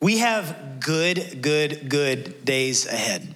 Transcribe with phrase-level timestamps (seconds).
[0.00, 3.34] We have good, good, good days ahead.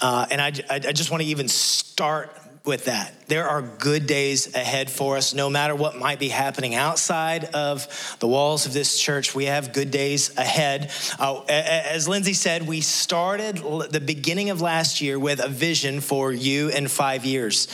[0.00, 3.28] Uh, and I, I, just want to even start with that.
[3.28, 8.16] There are good days ahead for us, no matter what might be happening outside of
[8.20, 9.34] the walls of this church.
[9.34, 10.92] We have good days ahead.
[11.18, 16.32] Uh, as Lindsay said, we started the beginning of last year with a vision for
[16.32, 17.68] you in five years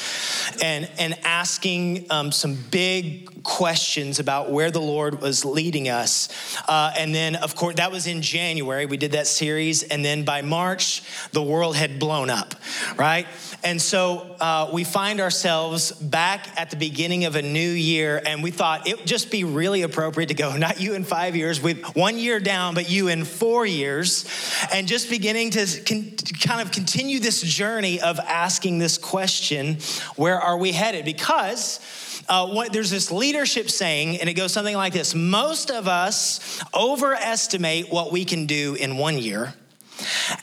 [0.62, 6.28] and, and asking um, some big questions about where the Lord was leading us.
[6.68, 8.86] Uh, and then, of course, that was in January.
[8.86, 9.82] We did that series.
[9.82, 12.54] And then by March, the world had blown up,
[12.96, 13.26] right?
[13.64, 18.42] And so uh, we find ourselves back at the beginning of a new year, and
[18.42, 21.60] we thought it would just be really appropriate to go, not you in five years,
[21.60, 24.24] with one year down, but you in four years,
[24.72, 29.78] and just beginning to con- kind of continue this journey of asking this question
[30.16, 31.04] where are we headed?
[31.04, 31.80] Because
[32.28, 36.62] uh, what, there's this leadership saying, and it goes something like this Most of us
[36.74, 39.54] overestimate what we can do in one year,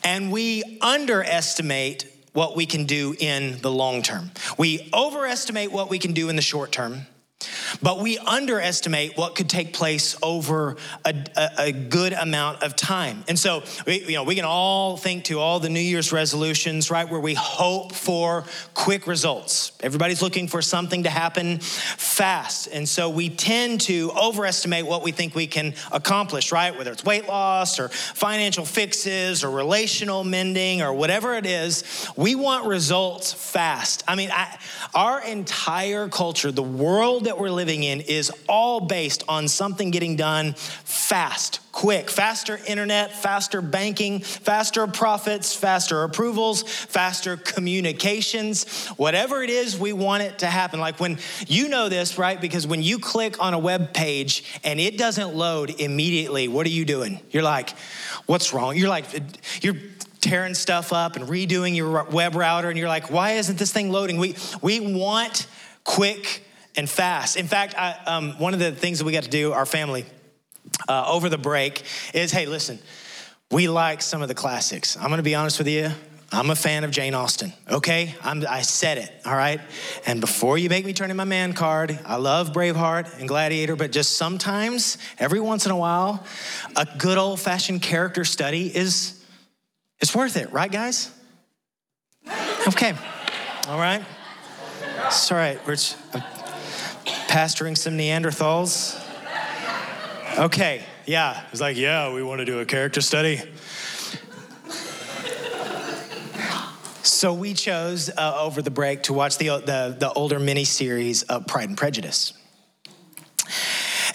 [0.04, 4.32] and we underestimate what we can do in the long term.
[4.58, 7.08] We overestimate what we can do in the short term
[7.82, 13.24] but we underestimate what could take place over a, a, a, good amount of time.
[13.27, 16.90] And so, we, you know, we can all think to all the New Year's resolutions,
[16.90, 19.71] right, where we hope for quick results.
[19.82, 22.68] Everybody's looking for something to happen fast.
[22.68, 26.76] And so we tend to overestimate what we think we can accomplish, right?
[26.76, 31.84] Whether it's weight loss or financial fixes or relational mending or whatever it is,
[32.16, 34.04] we want results fast.
[34.08, 34.58] I mean, I,
[34.93, 40.16] our entire culture, the world that we're living in is all based on something getting
[40.16, 48.88] done fast, quick, faster internet, faster banking, faster profits, faster approvals, faster communications.
[48.98, 50.80] Whatever it is, we want it to happen.
[50.80, 52.40] Like when you know this, right?
[52.40, 56.71] Because when you click on a web page and it doesn't load immediately, what are
[56.71, 57.20] you doing?
[57.32, 57.71] You're like,
[58.26, 58.76] what's wrong?
[58.77, 59.05] You're like,
[59.62, 59.76] you're
[60.26, 63.91] tearing stuff up and redoing your web router and you're like why isn't this thing
[63.91, 65.46] loading we we want
[65.84, 66.44] quick
[66.78, 67.38] and fast.
[67.38, 70.06] In fact, I, um, one of the things that we got to do, our family,
[70.88, 72.80] uh, over the break is hey, listen,
[73.52, 74.97] we like some of the classics.
[74.97, 75.91] I'm gonna be honest with you.
[76.31, 78.14] I'm a fan of Jane Austen, okay?
[78.22, 79.62] I'm, i said it, all right?
[80.06, 83.75] And before you make me turn in my man card, I love Braveheart and Gladiator,
[83.75, 86.25] but just sometimes, every once in a while,
[86.75, 89.24] a good old fashioned character study is,
[90.02, 91.12] is worth it, right, guys?
[92.68, 92.94] Okay,
[93.69, 94.03] all right?
[95.06, 95.94] It's all right, Rich.
[97.06, 99.02] Pastoring some Neanderthals?
[100.38, 101.44] Okay, yeah.
[101.52, 103.42] It's like, yeah, we want to do a character study.
[107.04, 111.24] So we chose uh, over the break to watch the, the, the older mini series
[111.24, 112.34] of Pride and Prejudice.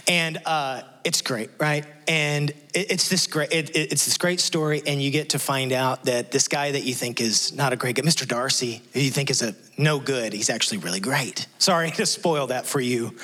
[0.06, 1.84] And uh, it's great, right?
[2.06, 5.72] And it, it's this great, it, it's this great story, and you get to find
[5.72, 8.26] out that this guy that you think is not a great guy, Mr.
[8.26, 11.46] Darcy, who you think is a no good, he's actually really great.
[11.58, 13.14] Sorry to spoil that for you,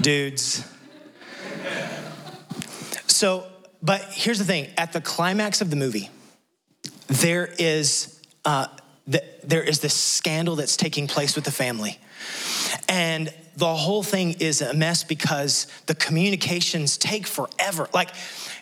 [0.00, 0.64] dudes.
[3.06, 3.46] So,
[3.82, 6.10] but here's the thing: at the climax of the movie,
[7.08, 8.66] there is uh,
[9.06, 11.98] the, there is this scandal that's taking place with the family,
[12.88, 17.88] and the whole thing is a mess because the communications take forever.
[17.94, 18.10] Like,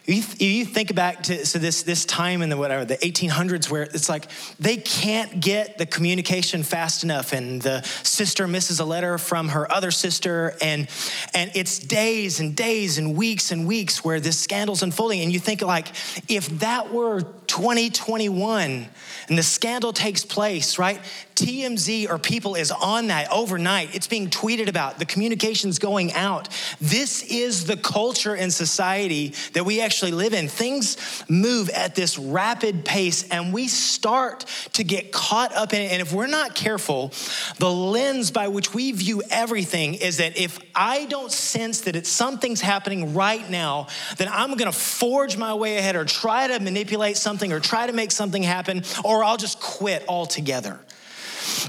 [0.06, 3.84] you, you think back to so this, this time in the whatever the 1800s where
[3.84, 4.26] it's like
[4.60, 9.70] they can't get the communication fast enough and the sister misses a letter from her
[9.72, 10.88] other sister and
[11.32, 15.40] and it's days and days and weeks and weeks where this scandal's unfolding and you
[15.40, 15.88] think like
[16.28, 17.22] if that were
[17.54, 18.88] 2021
[19.28, 21.00] and the scandal takes place, right?
[21.36, 23.94] TMZ or people is on that overnight.
[23.94, 26.48] It's being tweeted about, the communication's going out.
[26.80, 30.48] This is the culture and society that we actually live in.
[30.48, 30.96] Things
[31.28, 34.44] move at this rapid pace, and we start
[34.74, 35.92] to get caught up in it.
[35.92, 37.12] And if we're not careful,
[37.58, 42.08] the lens by which we view everything is that if I don't sense that it's
[42.08, 43.88] something's happening right now,
[44.18, 47.92] then I'm gonna forge my way ahead or try to manipulate something or try to
[47.92, 50.78] make something happen, or I'll just quit altogether.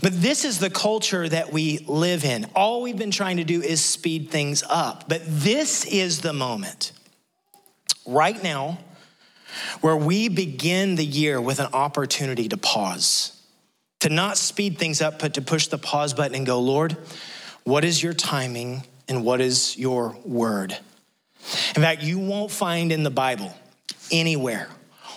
[0.02, 2.46] But this is the culture that we live in.
[2.56, 5.10] All we've been trying to do is speed things up.
[5.10, 6.92] But this is the moment
[8.06, 8.80] right now
[9.82, 13.42] where we begin the year with an opportunity to pause,
[14.00, 16.98] to not speed things up, but to push the pause button and go, Lord,
[17.64, 20.78] what is your timing and what is your word?
[21.76, 23.54] In fact, you won't find in the Bible
[24.12, 24.68] anywhere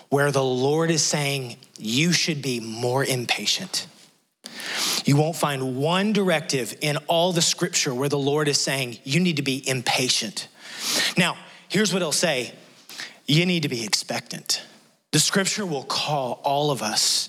[0.08, 3.86] where the Lord is saying you should be more impatient.
[5.04, 9.20] You won't find one directive in all the scripture where the Lord is saying you
[9.20, 10.48] need to be impatient.
[11.16, 11.36] Now,
[11.68, 12.52] here's what he'll say
[13.26, 14.62] you need to be expectant.
[15.12, 17.28] The scripture will call all of us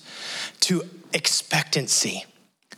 [0.62, 0.84] to
[1.14, 2.26] expectancy,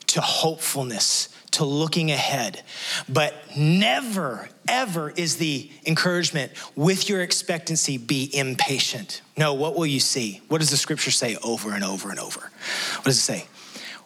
[0.07, 2.61] to hopefulness, to looking ahead.
[3.09, 9.21] But never, ever is the encouragement with your expectancy be impatient.
[9.37, 10.41] No, what will you see?
[10.47, 12.39] What does the scripture say over and over and over?
[12.39, 13.45] What does it say?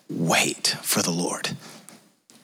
[0.09, 1.55] Wait for the Lord.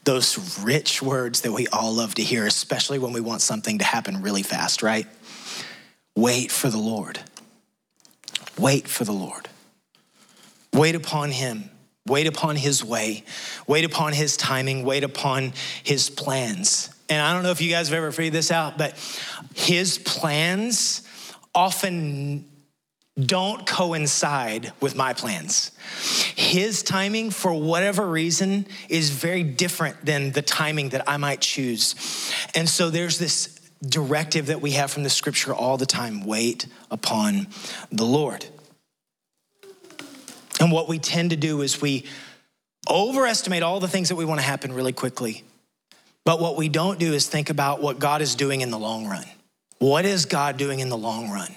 [0.04, 3.86] Those rich words that we all love to hear, especially when we want something to
[3.86, 5.08] happen really fast, right?
[6.16, 7.20] Wait for the Lord.
[8.58, 9.48] Wait for the Lord.
[10.74, 11.70] Wait upon him.
[12.08, 13.24] Wait upon his way.
[13.68, 14.84] Wait upon his timing.
[14.84, 15.54] Wait upon
[15.84, 16.90] his plans.
[17.10, 18.98] And I don't know if you guys have ever figured this out, but
[19.54, 21.08] his plans
[21.54, 22.48] often
[23.20, 25.72] don't coincide with my plans.
[26.36, 31.96] His timing, for whatever reason, is very different than the timing that I might choose.
[32.56, 36.68] And so there's this directive that we have from the scripture all the time wait
[36.90, 37.48] upon
[37.92, 38.46] the Lord.
[40.62, 42.06] And what we tend to do is we
[42.88, 45.44] overestimate all the things that we want to happen really quickly.
[46.24, 49.08] But what we don't do is think about what God is doing in the long
[49.08, 49.26] run.
[49.80, 51.54] What is God doing in the long run?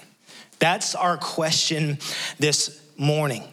[0.57, 1.99] That's our question
[2.39, 3.43] this morning.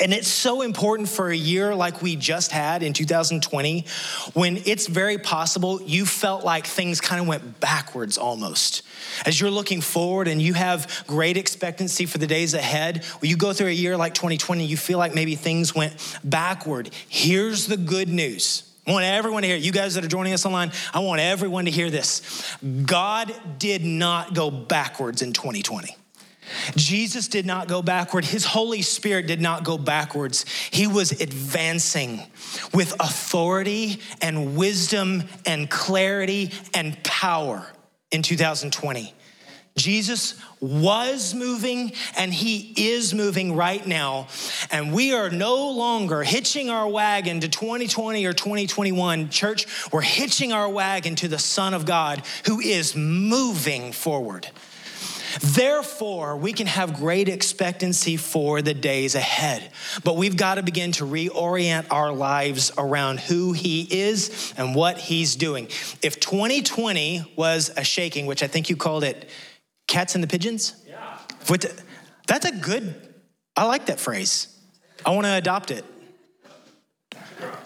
[0.00, 3.84] And it's so important for a year like we just had in 2020,
[4.32, 8.82] when it's very possible you felt like things kind of went backwards almost.
[9.26, 13.36] As you're looking forward and you have great expectancy for the days ahead, when you
[13.36, 15.94] go through a year like 2020, you feel like maybe things went
[16.24, 16.90] backward.
[17.08, 18.62] Here's the good news.
[18.86, 21.66] I want everyone to hear, you guys that are joining us online, I want everyone
[21.66, 22.56] to hear this.
[22.86, 25.94] God did not go backwards in 2020.
[26.76, 28.24] Jesus did not go backward.
[28.24, 30.44] His Holy Spirit did not go backwards.
[30.70, 32.22] He was advancing
[32.74, 37.66] with authority and wisdom and clarity and power
[38.10, 39.14] in 2020.
[39.76, 44.28] Jesus was moving and he is moving right now.
[44.70, 49.30] And we are no longer hitching our wagon to 2020 or 2021.
[49.30, 54.48] Church, we're hitching our wagon to the Son of God who is moving forward.
[55.40, 59.70] Therefore, we can have great expectancy for the days ahead.
[60.04, 64.98] But we've got to begin to reorient our lives around who He is and what
[64.98, 65.66] He's doing.
[66.02, 69.28] If 2020 was a shaking, which I think you called it
[69.86, 71.18] cats and the pigeons, yeah.
[72.26, 72.94] that's a good,
[73.56, 74.48] I like that phrase.
[75.04, 75.84] I want to adopt it.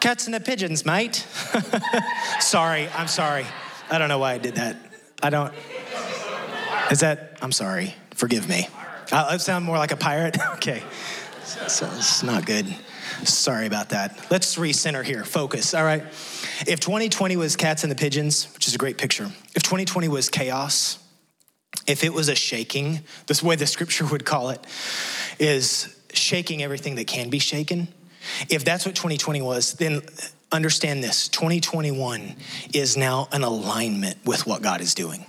[0.00, 1.17] Cats and the pigeons, mate.
[2.40, 3.46] sorry, I'm sorry.
[3.90, 4.76] I don't know why I did that.
[5.22, 5.52] I don't.
[6.90, 8.69] Is that, I'm sorry, forgive me.
[9.12, 10.36] I, I sound more like a pirate?
[10.54, 10.82] okay.
[11.44, 12.66] So, it's not good.
[13.25, 14.31] Sorry about that.
[14.31, 16.02] Let's recenter here, focus, all right?
[16.66, 20.28] If 2020 was cats and the pigeons, which is a great picture, if 2020 was
[20.28, 20.98] chaos,
[21.86, 24.64] if it was a shaking, this way the scripture would call it,
[25.38, 27.88] is shaking everything that can be shaken.
[28.48, 30.02] If that's what 2020 was, then
[30.50, 32.36] understand this 2021
[32.72, 35.26] is now an alignment with what God is doing.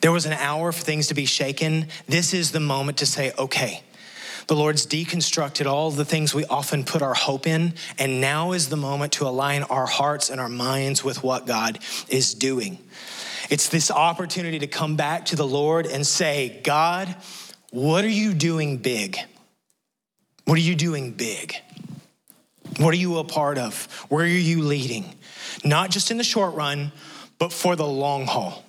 [0.00, 1.88] There was an hour for things to be shaken.
[2.06, 3.82] This is the moment to say, okay,
[4.46, 8.68] the Lord's deconstructed all the things we often put our hope in, and now is
[8.68, 11.78] the moment to align our hearts and our minds with what God
[12.08, 12.78] is doing.
[13.50, 17.14] It's this opportunity to come back to the Lord and say, God,
[17.70, 19.18] what are you doing big?
[20.44, 21.54] What are you doing big?
[22.78, 23.84] What are you a part of?
[24.08, 25.04] Where are you leading?
[25.64, 26.92] Not just in the short run,
[27.38, 28.64] but for the long haul.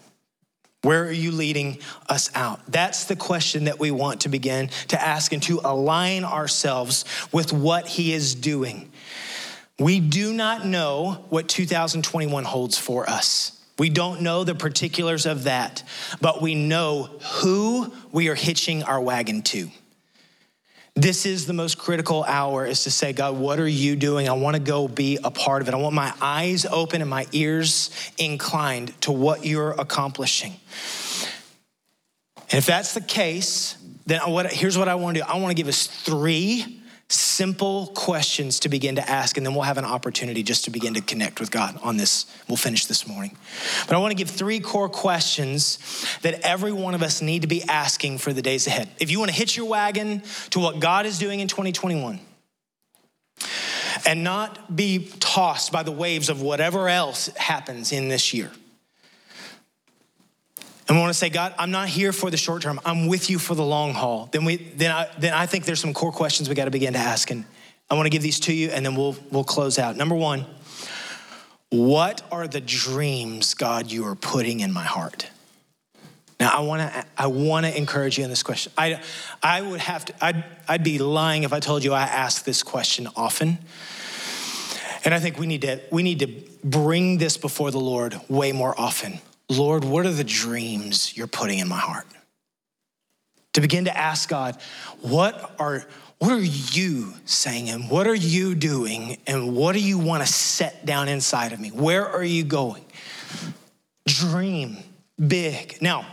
[0.81, 2.61] Where are you leading us out?
[2.67, 7.51] That's the question that we want to begin to ask and to align ourselves with
[7.51, 8.89] what He is doing.
[9.77, 13.61] We do not know what 2021 holds for us.
[13.77, 15.83] We don't know the particulars of that,
[16.19, 17.03] but we know
[17.41, 19.69] who we are hitching our wagon to.
[20.95, 24.27] This is the most critical hour is to say, God, what are you doing?
[24.27, 25.73] I want to go be a part of it.
[25.73, 30.53] I want my eyes open and my ears inclined to what you're accomplishing.
[32.51, 35.51] And if that's the case, then what, here's what I want to do I want
[35.51, 36.78] to give us three
[37.09, 40.93] simple questions to begin to ask, and then we'll have an opportunity just to begin
[40.93, 42.25] to connect with God on this.
[42.47, 43.35] We'll finish this morning.
[43.87, 45.79] But I want to give three core questions
[46.21, 48.89] that every one of us need to be asking for the days ahead.
[48.99, 52.19] If you want to hitch your wagon to what God is doing in 2021,
[54.05, 58.51] and not be tossed by the waves of whatever else happens in this year.
[60.89, 62.81] And we want to say, God, I'm not here for the short term.
[62.83, 64.27] I'm with you for the long haul.
[64.31, 66.93] Then we then I then I think there's some core questions we got to begin
[66.93, 67.29] to ask.
[67.29, 67.45] And
[67.91, 69.95] I want to give these to you and then we'll we'll close out.
[69.95, 70.45] Number one,
[71.69, 75.29] what are the dreams, God, you are putting in my heart?
[76.39, 78.71] Now, I want to I want to encourage you in this question.
[78.77, 79.01] I,
[79.43, 82.63] I would have to, I'd, I'd be lying if I told you I ask this
[82.63, 83.59] question often.
[85.03, 86.27] And I think we need to, we need to
[86.63, 89.19] bring this before the Lord way more often.
[89.49, 92.05] Lord, what are the dreams you're putting in my heart?
[93.53, 94.57] To begin to ask God,
[95.01, 95.85] what are,
[96.19, 100.31] what are you saying and what are you doing and what do you want to
[100.31, 101.69] set down inside of me?
[101.69, 102.85] Where are you going?
[104.05, 104.77] Dream
[105.27, 105.81] big.
[105.81, 106.05] Now,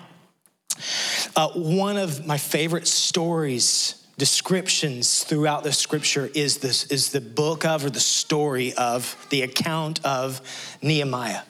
[1.35, 7.67] uh, one of my favorite stories, descriptions throughout the scripture is this is the book
[7.67, 10.41] of or the story of the account of
[10.83, 11.43] Nehemiah.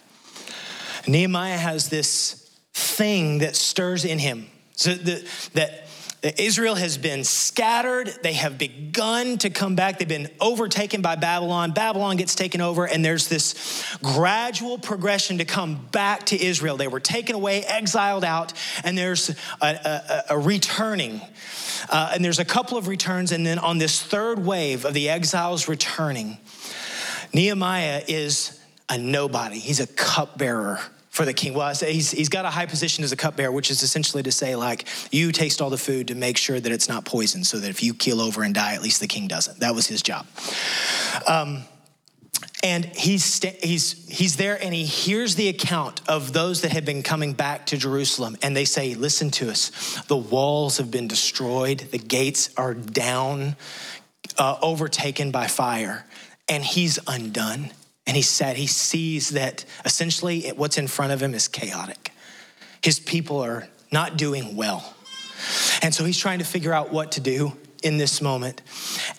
[1.07, 4.47] Nehemiah has this thing that stirs in him.
[4.73, 5.87] So the, that
[6.39, 8.09] Israel has been scattered.
[8.23, 9.99] They have begun to come back.
[9.99, 11.73] They've been overtaken by Babylon.
[11.73, 16.77] Babylon gets taken over, and there's this gradual progression to come back to Israel.
[16.77, 21.21] They were taken away, exiled out, and there's a, a, a returning.
[21.91, 25.09] Uh, and there's a couple of returns, and then on this third wave of the
[25.09, 26.39] exiles returning,
[27.33, 29.59] Nehemiah is a nobody.
[29.59, 30.81] He's a cupbearer
[31.17, 31.55] for the king.
[31.55, 34.55] Well, he's, he's got a high position as a cupbearer, which is essentially to say,
[34.55, 37.71] like, you taste all the food to make sure that it's not poison, so that
[37.71, 39.61] if you keel over and die, at least the king doesn't.
[39.61, 40.27] That was his job.
[41.27, 41.63] Um,
[42.63, 47.03] and he's, he's, he's there and he hears the account of those that had been
[47.03, 48.37] coming back to Jerusalem.
[48.43, 49.71] And they say, Listen to us.
[50.09, 53.57] The walls have been destroyed, the gates are down,
[54.37, 56.05] uh, overtaken by fire,
[56.47, 57.71] and he's undone.
[58.07, 62.13] And he said he sees that essentially what's in front of him is chaotic.
[62.83, 64.95] His people are not doing well.
[65.83, 68.63] And so he's trying to figure out what to do in this moment.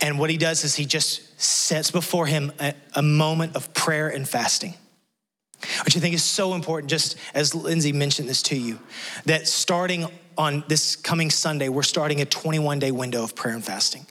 [0.02, 4.08] And what he does is he just sets before him a, a moment of prayer
[4.08, 4.74] and fasting
[5.86, 8.80] which I think is so important, just as Lindsay mentioned this to you,
[9.26, 13.66] that starting on this coming Sunday, we're starting a 21 day window of prayer and
[13.66, 14.06] fasting.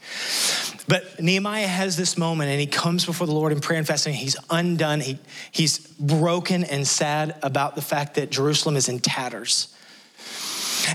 [0.89, 4.15] But Nehemiah has this moment and he comes before the Lord in prayer and fasting.
[4.15, 5.19] He's undone, he,
[5.51, 9.75] he's broken and sad about the fact that Jerusalem is in tatters.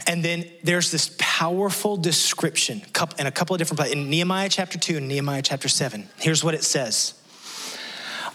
[0.07, 2.81] And then there's this powerful description
[3.19, 6.07] in a couple of different places in Nehemiah chapter 2 and Nehemiah chapter 7.
[6.17, 7.13] Here's what it says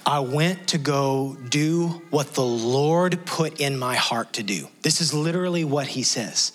[0.05, 4.69] I went to go do what the Lord put in my heart to do.
[4.83, 6.53] This is literally what he says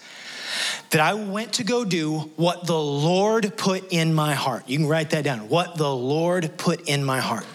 [0.89, 4.67] that I went to go do what the Lord put in my heart.
[4.67, 5.49] You can write that down.
[5.49, 7.45] What the Lord put in my heart.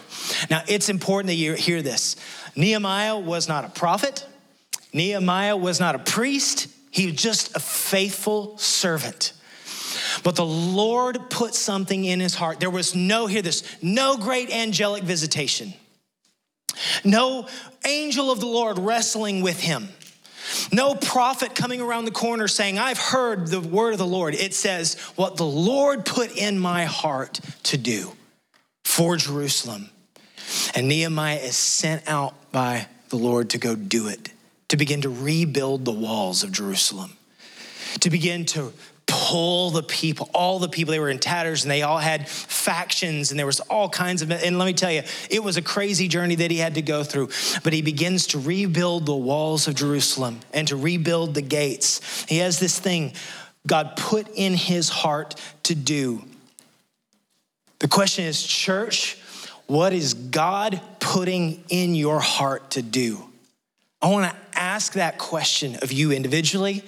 [0.51, 2.17] Now, it's important that you hear this.
[2.57, 4.27] Nehemiah was not a prophet,
[4.93, 9.33] Nehemiah was not a priest, he was just a faithful servant.
[10.23, 12.61] But the Lord put something in his heart.
[12.61, 15.75] There was no, hear this, no great angelic visitation,
[17.05, 17.47] no
[17.85, 19.89] angel of the Lord wrestling with him.
[20.73, 24.35] No prophet coming around the corner saying, I've heard the word of the Lord.
[24.35, 28.13] It says, What the Lord put in my heart to do
[28.85, 29.91] for Jerusalem.
[30.75, 34.31] And Nehemiah is sent out by the Lord to go do it,
[34.69, 37.17] to begin to rebuild the walls of Jerusalem,
[38.01, 38.73] to begin to
[39.07, 43.31] pull the people, all the people, they were in tatters and they all had factions
[43.31, 46.09] and there was all kinds of, and let me tell you, it was a crazy
[46.09, 47.29] journey that he had to go through.
[47.63, 52.25] But he begins to rebuild the walls of Jerusalem and to rebuild the gates.
[52.29, 53.13] He has this thing
[53.67, 55.35] God put in his heart
[55.65, 56.23] to do.
[57.79, 59.19] The question is, church,
[59.67, 63.23] what is God putting in your heart to do?
[64.01, 66.85] I want to ask that question of you individually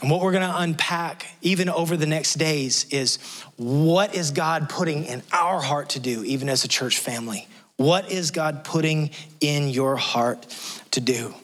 [0.00, 3.16] and what we're going to unpack even over the next days is
[3.56, 7.48] what is God putting in our heart to do, even as a church family?
[7.76, 10.46] What is God putting in your heart
[10.92, 11.34] to do?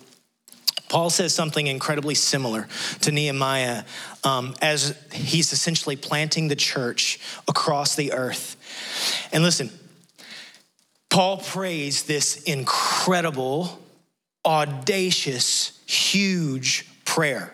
[0.88, 2.68] Paul says something incredibly similar
[3.00, 3.84] to Nehemiah
[4.23, 7.18] um, as he's essentially planting the church
[7.49, 8.56] across the earth.
[9.32, 9.70] And listen,
[11.11, 13.80] Paul prays this incredible,
[14.44, 17.52] audacious, huge prayer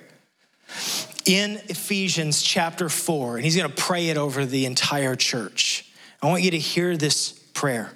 [1.25, 5.91] in Ephesians chapter 4, and he's going to pray it over the entire church.
[6.23, 7.93] I want you to hear this prayer.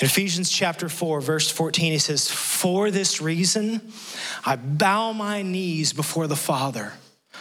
[0.00, 3.80] In Ephesians chapter 4, verse 14, he says, For this reason,
[4.44, 6.92] I bow my knees before the Father,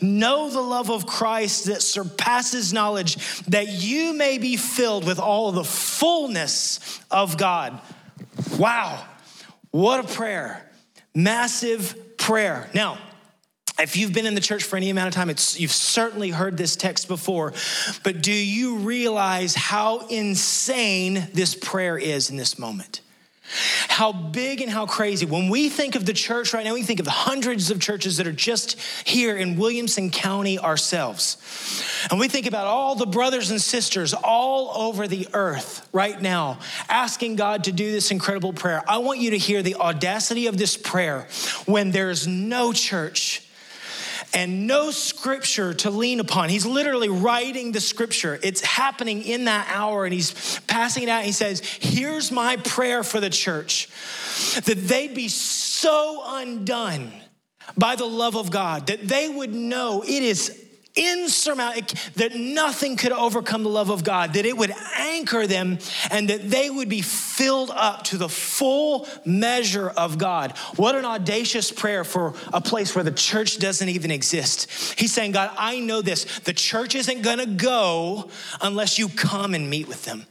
[0.00, 3.16] know the love of Christ that surpasses knowledge,
[3.46, 7.80] that you may be filled with all the fullness of God.
[8.58, 9.04] Wow,
[9.70, 10.70] what a prayer!
[11.14, 12.70] Massive prayer.
[12.74, 12.98] Now,
[13.80, 16.76] if you've been in the church for any amount of time, you've certainly heard this
[16.76, 17.52] text before,
[18.04, 23.00] but do you realize how insane this prayer is in this moment?
[23.88, 25.26] How big and how crazy.
[25.26, 28.26] When we think of the church right now, we think of hundreds of churches that
[28.26, 31.36] are just here in Williamson County ourselves.
[32.10, 36.58] And we think about all the brothers and sisters all over the earth right now
[36.88, 38.82] asking God to do this incredible prayer.
[38.88, 41.28] I want you to hear the audacity of this prayer
[41.66, 43.42] when there's no church
[44.32, 46.48] and no scripture to lean upon.
[46.48, 48.38] He's literally writing the scripture.
[48.42, 51.24] It's happening in that hour, and he's passing it out.
[51.24, 53.88] He says, Here's my prayer for the church
[54.64, 57.12] that they'd be so undone
[57.76, 63.12] by the love of God that they would know it is insurmountable, that nothing could
[63.12, 65.78] overcome the love of God, that it would anchor them
[66.10, 70.56] and that they would be filled up to the full measure of God.
[70.76, 74.70] What an audacious prayer for a place where the church doesn't even exist.
[74.98, 76.40] He's saying, God, I know this.
[76.40, 78.30] The church isn't gonna go
[78.60, 80.26] unless you come and meet with them.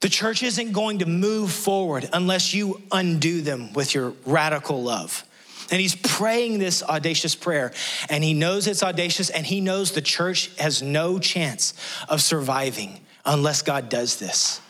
[0.00, 5.24] The church isn't going to move forward unless you undo them with your radical love.
[5.70, 7.72] And he's praying this audacious prayer,
[8.08, 11.74] and he knows it's audacious, and he knows the church has no chance
[12.08, 14.60] of surviving unless God does this.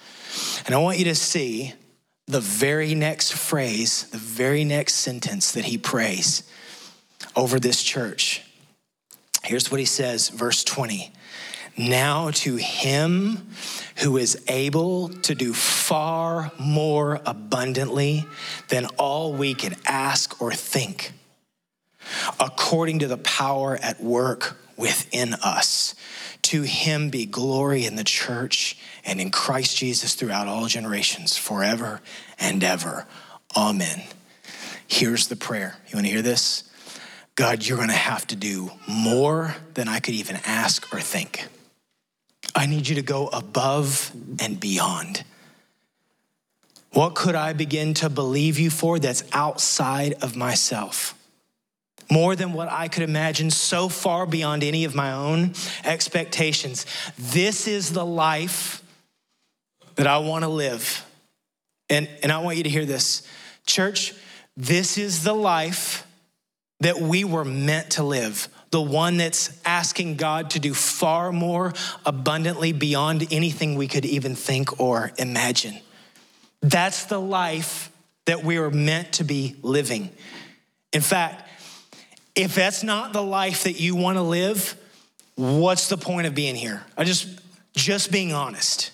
[0.66, 1.74] And I want you to see
[2.26, 6.42] the very next phrase, the very next sentence that he prays
[7.34, 8.42] over this church.
[9.42, 11.12] Here's what he says, verse 20.
[11.88, 13.48] Now to him
[14.02, 18.26] who is able to do far more abundantly
[18.68, 21.12] than all we could ask or think,
[22.38, 25.94] according to the power at work within us.
[26.42, 32.02] To him be glory in the church and in Christ Jesus throughout all generations, forever
[32.38, 33.06] and ever.
[33.56, 34.02] Amen.
[34.86, 35.76] Here's the prayer.
[35.88, 36.64] You want to hear this?
[37.36, 41.48] God, you're going to have to do more than I could even ask or think.
[42.54, 45.24] I need you to go above and beyond.
[46.92, 51.14] What could I begin to believe you for that's outside of myself?
[52.10, 56.86] More than what I could imagine, so far beyond any of my own expectations.
[57.16, 58.82] This is the life
[59.94, 61.06] that I want to live.
[61.88, 63.22] And, and I want you to hear this.
[63.64, 64.12] Church,
[64.56, 66.04] this is the life
[66.80, 71.72] that we were meant to live the one that's asking God to do far more
[72.06, 75.78] abundantly beyond anything we could even think or imagine.
[76.60, 77.90] That's the life
[78.26, 80.10] that we are meant to be living.
[80.92, 81.48] In fact,
[82.34, 84.76] if that's not the life that you want to live,
[85.34, 86.84] what's the point of being here?
[86.96, 87.26] I just
[87.74, 88.92] just being honest.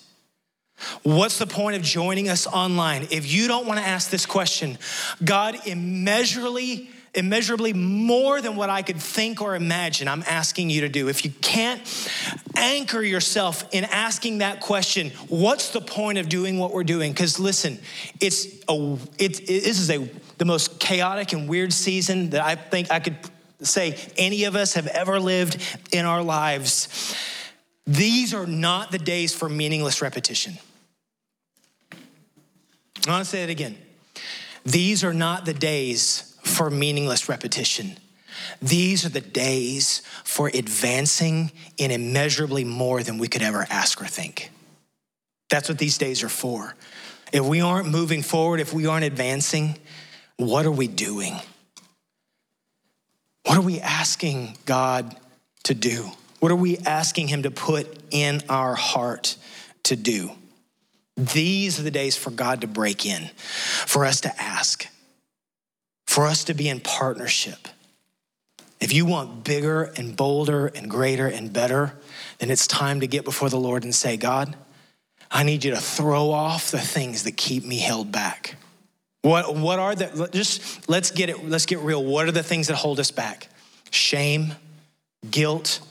[1.03, 4.77] What's the point of joining us online if you don't want to ask this question?
[5.23, 10.89] God immeasurably immeasurably more than what I could think or imagine, I'm asking you to
[10.89, 11.09] do.
[11.09, 11.81] If you can't
[12.55, 17.11] anchor yourself in asking that question, what's the point of doing what we're doing?
[17.11, 17.79] Because listen,
[18.19, 22.55] it's a, it, it, this is a, the most chaotic and weird season that I
[22.55, 23.17] think I could
[23.61, 25.57] say any of us have ever lived
[25.91, 27.15] in our lives.
[27.85, 30.57] These are not the days for meaningless repetition.
[33.07, 33.77] I want to say it again.
[34.65, 37.97] These are not the days for meaningless repetition.
[38.61, 44.05] These are the days for advancing in immeasurably more than we could ever ask or
[44.05, 44.51] think.
[45.49, 46.75] That's what these days are for.
[47.31, 49.77] If we aren't moving forward, if we aren't advancing,
[50.37, 51.35] what are we doing?
[53.45, 55.15] What are we asking God
[55.63, 56.11] to do?
[56.39, 59.35] What are we asking Him to put in our heart
[59.83, 60.31] to do?
[61.15, 64.87] These are the days for God to break in, for us to ask
[66.17, 67.67] for us to be in partnership.
[68.79, 71.93] If you want bigger and bolder and greater and better,
[72.39, 74.55] then it's time to get before the Lord and say, God,
[75.29, 78.55] I need you to throw off the things that keep me held back.
[79.21, 82.03] What, what are the, just let's get it, let's get real.
[82.03, 83.47] What are the things that hold us back?
[83.91, 84.55] Shame,
[85.29, 85.81] guilt,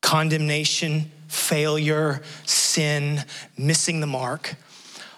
[0.00, 3.24] condemnation, failure, sin,
[3.58, 4.54] missing the mark.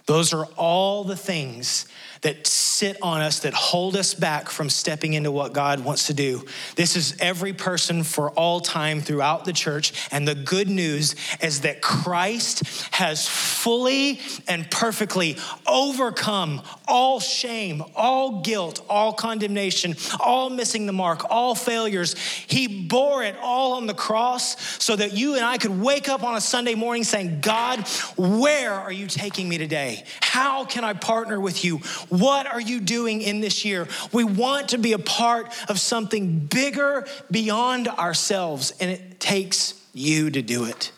[0.07, 1.87] Those are all the things
[2.25, 6.15] that sit on us that hold us back from stepping into what God wants to
[6.15, 6.45] do.
[6.75, 9.93] This is every person for all time throughout the church.
[10.11, 18.41] And the good news is that Christ has fully and perfectly overcome all shame, all
[18.41, 22.17] guilt, all condemnation, all missing the mark, all failures.
[22.47, 26.23] He bore it all on the cross so that you and I could wake up
[26.23, 30.05] on a Sunday morning saying, God, where are you taking me today?
[30.23, 31.81] How can I partner with you?
[32.15, 33.89] What are you doing in this year?
[34.13, 40.31] We want to be a part of something bigger beyond ourselves, and it takes you
[40.31, 40.93] to do it.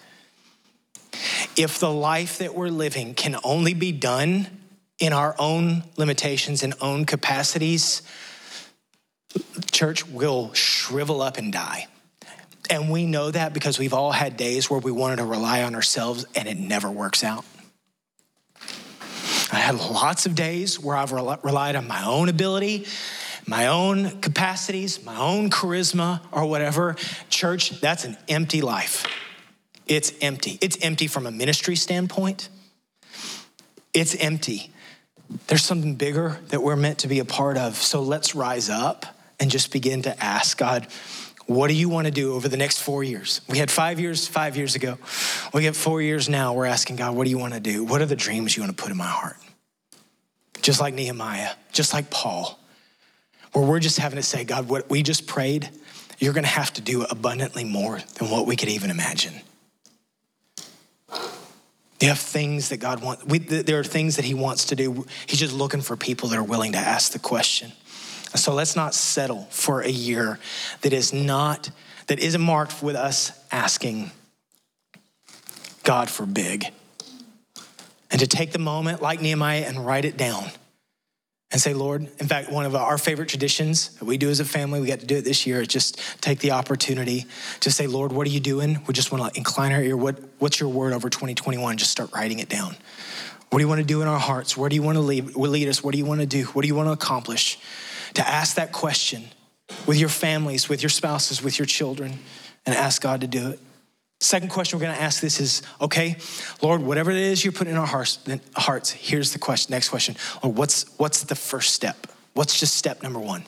[1.56, 4.46] If the life that we're living can only be done
[4.98, 8.02] in our own limitations and own capacities,
[9.72, 11.86] church will shrivel up and die.
[12.68, 15.74] And we know that because we've all had days where we wanted to rely on
[15.74, 17.46] ourselves and it never works out.
[19.52, 22.86] I had lots of days where I've relied on my own ability,
[23.46, 26.96] my own capacities, my own charisma, or whatever.
[27.30, 29.06] Church, that's an empty life.
[29.86, 30.58] It's empty.
[30.60, 32.48] It's empty from a ministry standpoint.
[33.94, 34.72] It's empty.
[35.46, 37.76] There's something bigger that we're meant to be a part of.
[37.76, 39.06] So let's rise up
[39.38, 40.88] and just begin to ask God,
[41.46, 43.40] what do you want to do over the next four years?
[43.48, 44.98] We had five years five years ago.
[45.54, 46.54] We get four years now.
[46.54, 47.84] We're asking God, what do you want to do?
[47.84, 49.36] What are the dreams you want to put in my heart?
[50.60, 52.58] Just like Nehemiah, just like Paul,
[53.52, 55.70] where we're just having to say, God, what we just prayed,
[56.18, 59.34] you're going to have to do abundantly more than what we could even imagine.
[62.00, 65.06] You have things that God wants, there are things that He wants to do.
[65.26, 67.72] He's just looking for people that are willing to ask the question.
[68.34, 70.38] So let's not settle for a year
[70.82, 71.70] that is not,
[72.08, 74.10] that isn't marked with us asking
[75.84, 76.66] God for big.
[78.10, 80.50] And to take the moment like Nehemiah and write it down
[81.52, 84.44] and say, Lord, in fact, one of our favorite traditions that we do as a
[84.44, 87.26] family, we got to do it this year, is just take the opportunity
[87.60, 88.80] to say, Lord, what are you doing?
[88.86, 89.96] We just want to incline our ear.
[89.96, 91.76] What, what's your word over 2021?
[91.76, 92.76] Just start writing it down.
[93.50, 94.56] What do you want to do in our hearts?
[94.56, 95.84] Where do you want to lead, lead us?
[95.84, 96.44] What do you want to do?
[96.46, 97.58] What do you want to accomplish?
[98.16, 99.24] To ask that question
[99.86, 102.18] with your families, with your spouses, with your children,
[102.64, 103.60] and ask God to do it.
[104.20, 106.16] Second question we're going to ask this is okay,
[106.62, 108.18] Lord, whatever it is you're putting in our hearts,
[108.54, 109.72] hearts here's the question.
[109.72, 110.16] Next question.
[110.42, 112.06] Or what's what's the first step?
[112.32, 113.44] What's just step number one?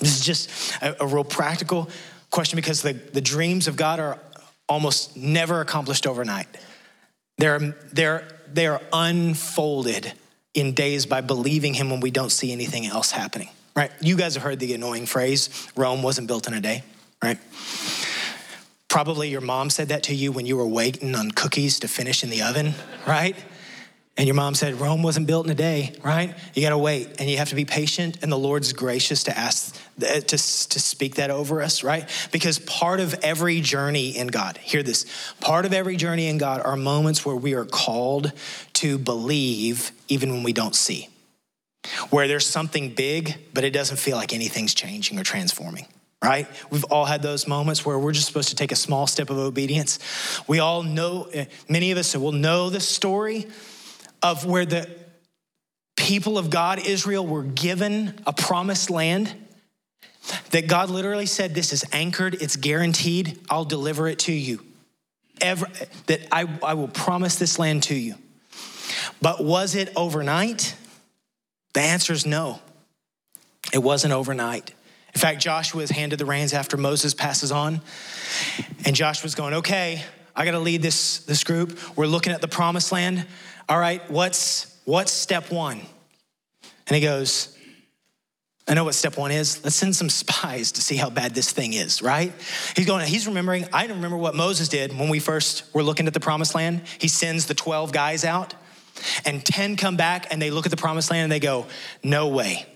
[0.00, 1.90] This is just a, a real practical
[2.30, 4.18] question because the, the dreams of God are
[4.68, 6.46] almost never accomplished overnight.
[7.36, 10.12] They're, they're, they're unfolded
[10.54, 13.90] in days by believing him when we don't see anything else happening, right?
[14.00, 16.82] You guys have heard the annoying phrase Rome wasn't built in a day,
[17.22, 17.38] right?
[18.88, 22.24] Probably your mom said that to you when you were waiting on cookies to finish
[22.24, 22.74] in the oven,
[23.06, 23.36] right?
[24.16, 26.34] And your mom said, Rome wasn't built in a day, right?
[26.54, 28.18] You got to wait and you have to be patient.
[28.20, 32.06] And the Lord's gracious to ask, uh, to, to speak that over us, right?
[32.30, 35.06] Because part of every journey in God, hear this,
[35.40, 38.32] part of every journey in God are moments where we are called
[38.80, 41.08] to believe even when we don't see,
[42.10, 45.86] where there's something big, but it doesn't feel like anything's changing or transforming
[46.22, 46.46] right?
[46.70, 49.38] We've all had those moments where we're just supposed to take a small step of
[49.38, 49.98] obedience.
[50.46, 51.30] We all know,
[51.68, 53.46] many of us will know the story
[54.22, 54.88] of where the
[55.96, 59.34] people of God, Israel, were given a promised land.
[60.50, 64.62] That God literally said, This is anchored, it's guaranteed, I'll deliver it to you.
[65.40, 65.66] Ever,
[66.06, 68.16] that I, I will promise this land to you.
[69.20, 70.74] But was it overnight?
[71.74, 72.60] The answer is no.
[73.72, 74.72] It wasn't overnight.
[75.14, 77.80] In fact, Joshua is handed the reins after Moses passes on.
[78.84, 80.02] And Joshua's going, okay,
[80.34, 81.78] I got to lead this, this group.
[81.96, 83.26] We're looking at the promised land.
[83.68, 85.80] All right, what's, what's step one?
[86.86, 87.56] And he goes,
[88.66, 89.62] I know what step one is.
[89.64, 92.32] Let's send some spies to see how bad this thing is, right?
[92.76, 96.14] He's going, he's remembering, I remember what Moses did when we first were looking at
[96.14, 96.82] the promised land.
[97.00, 98.54] He sends the 12 guys out,
[99.24, 101.66] and 10 come back and they look at the promised land and they go,
[102.02, 102.66] No way.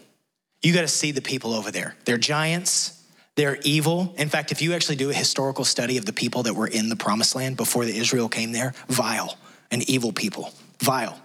[0.63, 1.95] You got to see the people over there.
[2.05, 3.03] They're giants,
[3.37, 4.15] they're evil.
[4.17, 6.89] In fact, if you actually do a historical study of the people that were in
[6.89, 9.37] the promised land before the Israel came there, vile
[9.71, 11.19] and evil people, vile.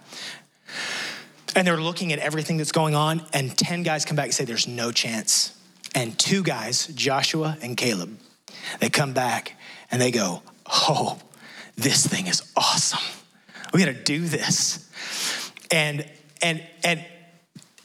[1.54, 4.44] And they're looking at everything that's going on, and 10 guys come back and say,
[4.44, 5.56] There's no chance.
[5.94, 8.16] And two guys, Joshua and Caleb,
[8.78, 9.54] they come back
[9.90, 11.18] and they go, Oh,
[11.76, 13.19] this thing is awesome.
[13.72, 14.88] We gotta do this.
[15.70, 16.04] And
[16.42, 17.04] and and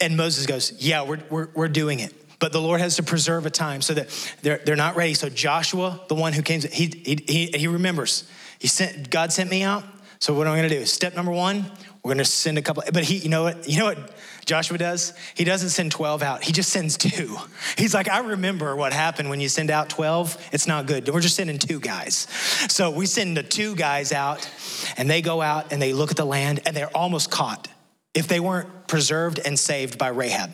[0.01, 2.13] and Moses goes, Yeah, we're, we're, we're doing it.
[2.39, 5.13] but the Lord has to preserve a time so that they're, they're not ready.
[5.13, 8.29] So Joshua, the one who came, he, he, he, he remembers.
[8.59, 9.83] He sent, God sent me out.
[10.19, 10.85] So what am I gonna do?
[10.85, 11.65] Step number one,
[12.03, 14.11] we're gonna send a couple, but he, you know what, you know what
[14.45, 15.13] Joshua does?
[15.33, 17.37] He doesn't send 12 out, he just sends two.
[17.77, 20.49] He's like, I remember what happened when you send out 12.
[20.51, 21.09] It's not good.
[21.09, 22.27] We're just sending two guys.
[22.69, 24.49] So we send the two guys out,
[24.97, 27.67] and they go out and they look at the land, and they're almost caught
[28.13, 30.51] if they weren't preserved and saved by Rahab.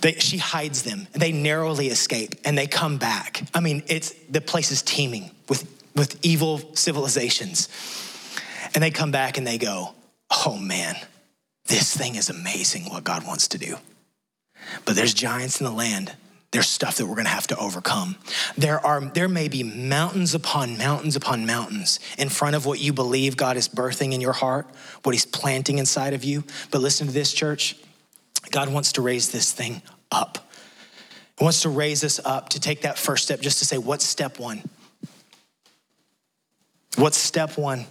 [0.00, 1.08] They, she hides them.
[1.12, 3.42] They narrowly escape and they come back.
[3.54, 7.68] I mean, it's the place is teeming with, with evil civilizations.
[8.74, 9.94] And they come back and they go,
[10.46, 10.96] oh man,
[11.68, 13.76] this thing is amazing what God wants to do.
[14.84, 16.14] But there's giants in the land.
[16.50, 18.16] There's stuff that we're gonna have to overcome.
[18.56, 22.92] There are there may be mountains upon mountains upon mountains in front of what you
[22.92, 24.66] believe God is birthing in your heart,
[25.02, 26.44] what He's planting inside of you.
[26.70, 27.76] But listen to this, church.
[28.50, 30.38] God wants to raise this thing up.
[31.38, 34.04] He wants to raise us up to take that first step, just to say, what's
[34.04, 34.62] step one?
[36.96, 37.86] What's step one?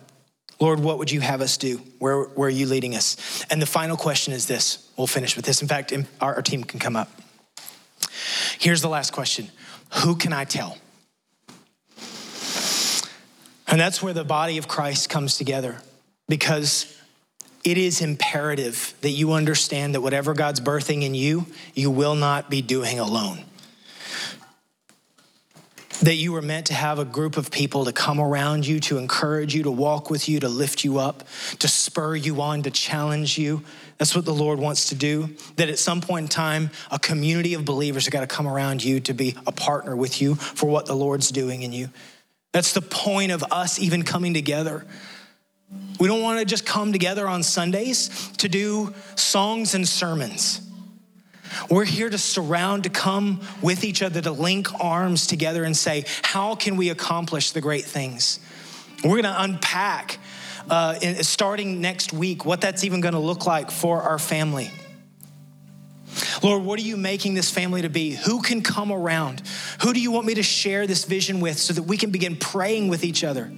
[0.59, 1.77] Lord, what would you have us do?
[1.99, 3.45] Where, where are you leading us?
[3.49, 4.89] And the final question is this.
[4.97, 5.61] We'll finish with this.
[5.61, 7.09] In fact, our, our team can come up.
[8.59, 9.49] Here's the last question
[10.03, 10.77] Who can I tell?
[13.67, 15.81] And that's where the body of Christ comes together
[16.29, 16.97] because
[17.63, 22.49] it is imperative that you understand that whatever God's birthing in you, you will not
[22.49, 23.43] be doing alone
[26.01, 28.97] that you were meant to have a group of people to come around you, to
[28.97, 31.27] encourage you, to walk with you, to lift you up,
[31.59, 33.63] to spur you on, to challenge you.
[33.97, 35.29] That's what the Lord wants to do.
[35.55, 38.83] That at some point in time, a community of believers have got to come around
[38.83, 41.89] you to be a partner with you for what the Lord's doing in you.
[42.53, 44.85] That's the point of us even coming together.
[45.99, 50.61] We don't want to just come together on Sundays to do songs and sermons.
[51.69, 56.05] We're here to surround, to come with each other, to link arms together and say,
[56.23, 58.39] how can we accomplish the great things?
[59.03, 60.19] We're gonna unpack,
[60.69, 64.71] uh, starting next week, what that's even gonna look like for our family.
[66.43, 68.11] Lord, what are you making this family to be?
[68.11, 69.41] Who can come around?
[69.81, 72.35] Who do you want me to share this vision with so that we can begin
[72.35, 73.51] praying with each other?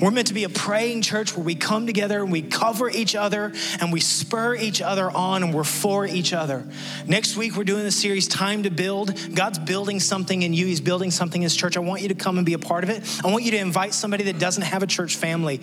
[0.00, 3.14] We're meant to be a praying church where we come together and we cover each
[3.14, 6.64] other and we spur each other on and we're for each other.
[7.06, 9.18] Next week, we're doing the series Time to Build.
[9.34, 11.76] God's building something in you, He's building something in His church.
[11.76, 13.02] I want you to come and be a part of it.
[13.24, 15.58] I want you to invite somebody that doesn't have a church family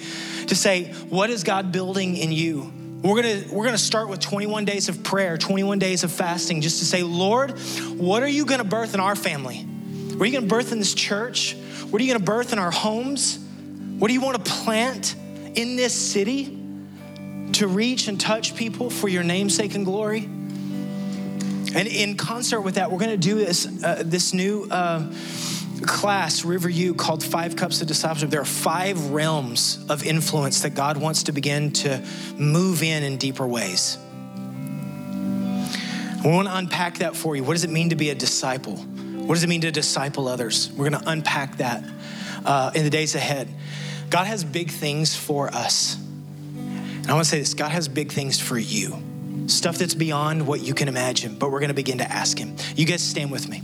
[0.48, 2.72] to say, What is God building in you?
[3.02, 6.80] We're gonna, we're gonna start with 21 days of prayer, 21 days of fasting, just
[6.80, 7.52] to say, Lord,
[7.98, 9.58] what are you gonna birth in our family?
[9.58, 11.56] What are you gonna birth in this church?
[11.90, 13.38] What are you gonna birth in our homes?
[14.00, 15.16] What do you wanna plant
[15.56, 16.58] in this city
[17.54, 20.24] to reach and touch people for your namesake and glory?
[20.24, 24.68] And in concert with that, we're gonna do this, uh, this new.
[24.72, 25.12] Uh,
[25.82, 28.30] class, River U, called Five Cups of Discipleship.
[28.30, 32.04] There are five realms of influence that God wants to begin to
[32.38, 33.98] move in in deeper ways.
[36.24, 37.44] We want to unpack that for you.
[37.44, 38.78] What does it mean to be a disciple?
[38.78, 40.72] What does it mean to disciple others?
[40.72, 41.84] We're going to unpack that
[42.46, 43.48] uh, in the days ahead.
[44.10, 45.96] God has big things for us.
[45.96, 48.98] And I want to say this God has big things for you,
[49.48, 52.56] stuff that's beyond what you can imagine, but we're going to begin to ask Him.
[52.76, 53.62] You guys stand with me.